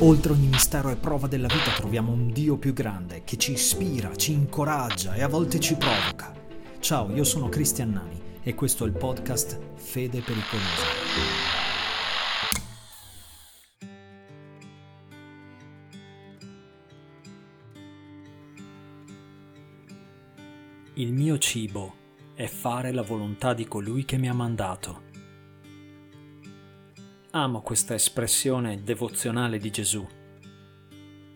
Oltre 0.00 0.32
ogni 0.32 0.46
mistero 0.46 0.90
e 0.90 0.96
prova 0.96 1.26
della 1.26 1.48
vita 1.48 1.72
troviamo 1.72 2.12
un 2.12 2.30
Dio 2.30 2.56
più 2.56 2.72
grande 2.72 3.24
che 3.24 3.36
ci 3.36 3.52
ispira, 3.52 4.14
ci 4.14 4.32
incoraggia 4.32 5.14
e 5.14 5.22
a 5.22 5.28
volte 5.28 5.58
ci 5.58 5.74
provoca. 5.74 6.32
Ciao, 6.80 7.12
io 7.12 7.24
sono 7.24 7.48
Cristian 7.48 7.90
Nani 7.90 8.20
e 8.42 8.54
questo 8.54 8.84
è 8.84 8.86
il 8.86 8.94
podcast 8.94 9.58
Fede 9.76 10.20
Pericolosa. 10.20 10.86
Il 20.94 21.12
mio 21.12 21.38
cibo 21.38 21.94
è 22.34 22.46
fare 22.46 22.92
la 22.92 23.02
volontà 23.02 23.54
di 23.54 23.66
colui 23.66 24.04
che 24.04 24.16
mi 24.16 24.28
ha 24.28 24.34
mandato. 24.34 25.07
Amo 27.40 27.60
questa 27.60 27.94
espressione 27.94 28.82
devozionale 28.82 29.58
di 29.58 29.70
Gesù. 29.70 30.04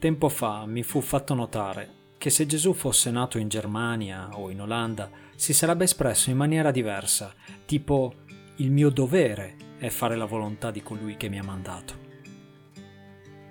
Tempo 0.00 0.28
fa 0.28 0.66
mi 0.66 0.82
fu 0.82 1.00
fatto 1.00 1.32
notare 1.32 1.90
che 2.18 2.28
se 2.28 2.44
Gesù 2.44 2.72
fosse 2.72 3.12
nato 3.12 3.38
in 3.38 3.46
Germania 3.46 4.30
o 4.32 4.50
in 4.50 4.62
Olanda 4.62 5.08
si 5.36 5.52
sarebbe 5.52 5.84
espresso 5.84 6.30
in 6.30 6.36
maniera 6.36 6.72
diversa, 6.72 7.32
tipo 7.64 8.14
il 8.56 8.72
mio 8.72 8.90
dovere 8.90 9.54
è 9.78 9.90
fare 9.90 10.16
la 10.16 10.24
volontà 10.24 10.72
di 10.72 10.82
colui 10.82 11.16
che 11.16 11.28
mi 11.28 11.38
ha 11.38 11.44
mandato. 11.44 11.94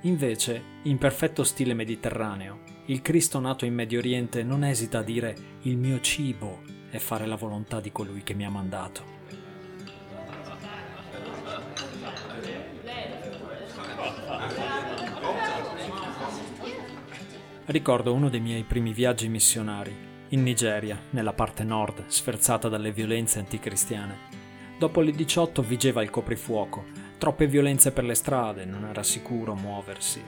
Invece, 0.01 0.61
in 0.83 0.97
perfetto 0.97 1.45
stile 1.45 1.73
mediterraneo, 1.73 2.63
il 2.87 3.01
Cristo 3.01 3.39
nato 3.39 3.63
in 3.63 3.73
Medio 3.73 3.99
Oriente 3.99 4.43
non 4.43 4.65
esita 4.65 4.97
a 4.97 5.03
dire 5.03 5.59
il 5.61 5.77
mio 5.77 6.01
cibo 6.01 6.63
è 6.89 6.97
fare 6.97 7.25
la 7.25 7.37
volontà 7.37 7.79
di 7.79 7.93
colui 7.93 8.23
che 8.23 8.33
mi 8.33 8.43
ha 8.43 8.49
mandato. 8.49 9.19
Ricordo 17.65 18.11
uno 18.11 18.29
dei 18.29 18.39
miei 18.39 18.63
primi 18.63 18.91
viaggi 18.91 19.29
missionari, 19.29 19.95
in 20.29 20.41
Nigeria, 20.41 20.99
nella 21.11 21.33
parte 21.33 21.63
nord, 21.63 22.05
sferzata 22.07 22.69
dalle 22.69 22.91
violenze 22.91 23.37
anticristiane. 23.37 24.39
Dopo 24.79 24.99
le 25.01 25.11
18 25.11 25.61
vigeva 25.61 26.01
il 26.01 26.09
coprifuoco, 26.09 26.85
troppe 27.19 27.45
violenze 27.45 27.91
per 27.91 28.03
le 28.03 28.15
strade, 28.15 28.65
non 28.65 28.85
era 28.85 29.03
sicuro 29.03 29.53
muoversi. 29.53 30.23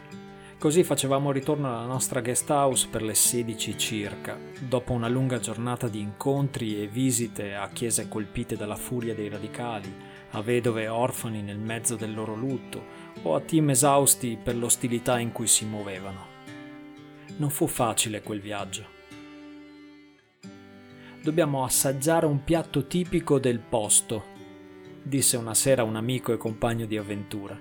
Così 0.59 0.83
facevamo 0.83 1.31
ritorno 1.31 1.67
alla 1.67 1.87
nostra 1.87 2.21
guest 2.21 2.49
house 2.51 2.87
per 2.87 3.01
le 3.01 3.15
16 3.15 3.77
circa, 3.79 4.37
dopo 4.59 4.93
una 4.93 5.07
lunga 5.09 5.39
giornata 5.39 5.87
di 5.87 5.99
incontri 5.99 6.81
e 6.81 6.87
visite 6.87 7.55
a 7.55 7.67
chiese 7.69 8.07
colpite 8.07 8.55
dalla 8.55 8.75
furia 8.75 9.15
dei 9.15 9.27
radicali, 9.27 9.91
a 10.31 10.41
vedove 10.41 10.83
e 10.83 10.87
orfani 10.87 11.41
nel 11.41 11.57
mezzo 11.57 11.95
del 11.95 12.13
loro 12.13 12.35
lutto, 12.35 12.85
o 13.23 13.33
a 13.33 13.41
team 13.41 13.71
esausti 13.71 14.37
per 14.41 14.55
l'ostilità 14.55 15.17
in 15.19 15.31
cui 15.31 15.47
si 15.47 15.65
muovevano. 15.65 16.32
Non 17.35 17.49
fu 17.49 17.65
facile 17.65 18.21
quel 18.21 18.39
viaggio. 18.39 18.85
Dobbiamo 21.21 21.63
assaggiare 21.63 22.27
un 22.27 22.43
piatto 22.43 22.85
tipico 22.85 23.39
del 23.39 23.59
posto, 23.59 24.25
disse 25.01 25.35
una 25.35 25.55
sera 25.55 25.83
un 25.83 25.95
amico 25.95 26.31
e 26.31 26.37
compagno 26.37 26.85
di 26.85 26.95
avventura. 26.95 27.59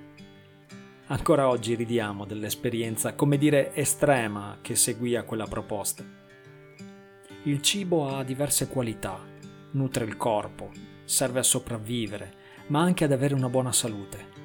Ancora 1.06 1.48
oggi 1.48 1.74
ridiamo 1.74 2.26
dell'esperienza, 2.26 3.14
come 3.14 3.38
dire, 3.38 3.74
estrema 3.74 4.58
che 4.60 4.74
seguì 4.74 5.16
a 5.16 5.22
quella 5.22 5.46
proposta. 5.46 6.04
Il 7.44 7.62
cibo 7.62 8.14
ha 8.14 8.24
diverse 8.24 8.68
qualità, 8.68 9.18
nutre 9.70 10.04
il 10.04 10.18
corpo, 10.18 10.70
serve 11.04 11.38
a 11.38 11.44
sopravvivere, 11.44 12.34
ma 12.66 12.82
anche 12.82 13.04
ad 13.04 13.12
avere 13.12 13.34
una 13.34 13.48
buona 13.48 13.72
salute. 13.72 14.40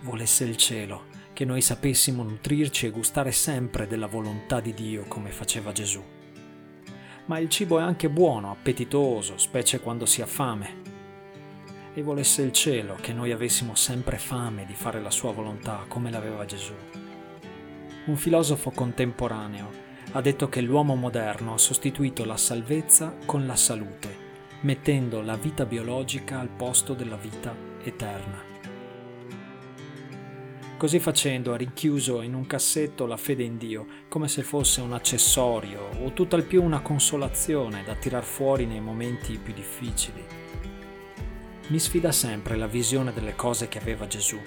Volesse 0.00 0.44
il 0.44 0.56
cielo 0.56 1.04
che 1.32 1.44
noi 1.44 1.60
sapessimo 1.60 2.22
nutrirci 2.22 2.86
e 2.86 2.90
gustare 2.90 3.32
sempre 3.32 3.86
della 3.86 4.06
volontà 4.06 4.60
di 4.60 4.74
Dio 4.74 5.04
come 5.08 5.30
faceva 5.30 5.72
Gesù. 5.72 6.02
Ma 7.26 7.38
il 7.38 7.48
cibo 7.48 7.78
è 7.78 7.82
anche 7.82 8.10
buono, 8.10 8.50
appetitoso, 8.50 9.38
specie 9.38 9.80
quando 9.80 10.06
si 10.06 10.20
ha 10.22 10.26
fame. 10.26 10.80
E 11.94 12.02
volesse 12.02 12.42
il 12.42 12.52
cielo 12.52 12.96
che 13.00 13.12
noi 13.12 13.32
avessimo 13.32 13.74
sempre 13.74 14.18
fame 14.18 14.66
di 14.66 14.74
fare 14.74 15.00
la 15.00 15.10
sua 15.10 15.32
volontà 15.32 15.84
come 15.88 16.10
l'aveva 16.10 16.44
Gesù. 16.44 16.74
Un 18.06 18.16
filosofo 18.16 18.70
contemporaneo 18.70 19.70
ha 20.12 20.20
detto 20.20 20.48
che 20.48 20.60
l'uomo 20.60 20.94
moderno 20.94 21.54
ha 21.54 21.58
sostituito 21.58 22.24
la 22.24 22.36
salvezza 22.36 23.16
con 23.24 23.46
la 23.46 23.56
salute, 23.56 24.30
mettendo 24.62 25.22
la 25.22 25.36
vita 25.36 25.64
biologica 25.64 26.40
al 26.40 26.48
posto 26.48 26.94
della 26.94 27.16
vita 27.16 27.54
eterna. 27.82 28.51
Così 30.82 30.98
facendo 30.98 31.52
ha 31.52 31.56
rinchiuso 31.56 32.22
in 32.22 32.34
un 32.34 32.44
cassetto 32.44 33.06
la 33.06 33.16
fede 33.16 33.44
in 33.44 33.56
Dio, 33.56 33.86
come 34.08 34.26
se 34.26 34.42
fosse 34.42 34.80
un 34.80 34.92
accessorio 34.92 35.90
o 36.02 36.12
tutt'al 36.12 36.42
più 36.42 36.60
una 36.60 36.80
consolazione 36.80 37.84
da 37.84 37.94
tirar 37.94 38.24
fuori 38.24 38.66
nei 38.66 38.80
momenti 38.80 39.38
più 39.38 39.54
difficili. 39.54 40.20
Mi 41.68 41.78
sfida 41.78 42.10
sempre 42.10 42.56
la 42.56 42.66
visione 42.66 43.12
delle 43.12 43.36
cose 43.36 43.68
che 43.68 43.78
aveva 43.78 44.08
Gesù, 44.08 44.40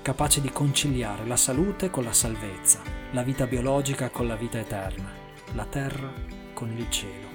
capace 0.00 0.40
di 0.40 0.50
conciliare 0.50 1.26
la 1.26 1.34
salute 1.34 1.90
con 1.90 2.04
la 2.04 2.12
salvezza, 2.12 2.80
la 3.10 3.24
vita 3.24 3.48
biologica 3.48 4.10
con 4.10 4.28
la 4.28 4.36
vita 4.36 4.60
eterna, 4.60 5.10
la 5.54 5.64
terra 5.64 6.12
con 6.54 6.70
il 6.70 6.88
cielo. 6.88 7.28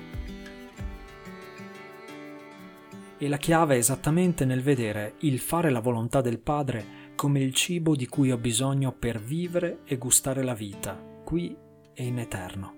E 3.17 3.27
la 3.27 3.37
chiave 3.37 3.75
è 3.75 3.79
esattamente 3.79 4.45
nel 4.45 4.61
vedere 4.61 5.15
il 5.19 5.39
fare 5.39 5.69
la 5.69 5.81
volontà 5.81 6.21
del 6.21 6.39
Padre 6.39 7.03
come 7.15 7.39
il 7.39 7.53
cibo 7.53 7.95
di 7.95 8.07
cui 8.07 8.31
ho 8.31 8.37
bisogno 8.37 8.91
per 8.91 9.19
vivere 9.19 9.79
e 9.85 9.97
gustare 9.97 10.43
la 10.43 10.53
vita, 10.53 10.95
qui 11.23 11.55
e 11.93 12.05
in 12.05 12.19
eterno. 12.19 12.73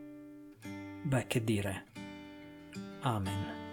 Beh, 1.03 1.25
che 1.27 1.43
dire. 1.43 1.85
Amen. 3.01 3.66